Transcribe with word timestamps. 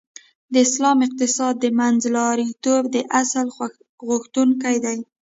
د 0.53 0.55
اسلام 0.67 0.97
اقتصاد 1.07 1.53
د 1.59 1.65
منځلاریتوب 1.79 2.83
د 2.95 2.97
اصل 3.21 3.47
غوښتونکی 4.07 4.75
دی. 4.85 4.97